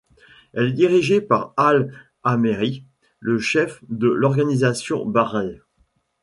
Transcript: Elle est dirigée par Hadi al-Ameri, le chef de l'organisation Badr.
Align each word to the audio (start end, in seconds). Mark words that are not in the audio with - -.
Elle 0.53 0.69
est 0.69 0.73
dirigée 0.73 1.21
par 1.21 1.53
Hadi 1.57 1.83
al-Ameri, 2.23 2.85
le 3.19 3.37
chef 3.37 3.83
de 3.87 4.07
l'organisation 4.07 5.05
Badr. 5.05 5.51